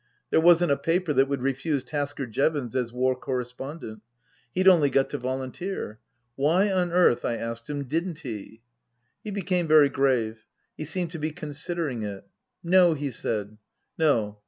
[0.31, 4.01] There wasn't a paper that would refuse Tasker Jevons as War Correspondent.
[4.51, 5.99] He'd only got to volunteer.
[6.35, 8.61] Why on earth, I asked him, didn't he?
[9.23, 10.47] He became very grave.
[10.75, 12.27] He seemed to be considering it."
[12.73, 13.59] No," he said,"
[13.99, 14.39] no.